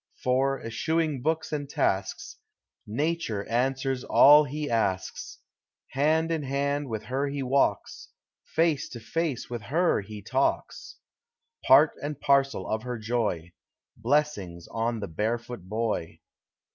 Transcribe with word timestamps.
—For, 0.23 0.59
eschewing 0.59 1.21
books 1.21 1.53
and 1.53 1.69
tasks, 1.69 2.37
Nature 2.87 3.47
answers 3.47 4.03
all 4.03 4.45
he 4.45 4.67
asks; 4.67 5.37
Hand 5.89 6.31
in 6.31 6.41
hand 6.41 6.89
with 6.89 7.03
her 7.03 7.27
he 7.27 7.43
walks, 7.43 8.07
Face 8.43 8.89
to 8.89 8.99
face 8.99 9.47
with 9.47 9.61
her 9.61 10.01
he 10.01 10.23
talks, 10.23 10.95
si; 10.95 10.95
POEMS 10.95 10.95
OF 11.11 11.51
HOME, 11.51 11.67
Part 11.85 11.93
and 12.01 12.19
parcel 12.19 12.67
of 12.67 12.81
her 12.81 12.97
joy,— 12.97 13.51
Blessings 13.95 14.67
ou 14.75 14.99
the 14.99 15.07
barefoot 15.07 15.69
boy! 15.69 16.19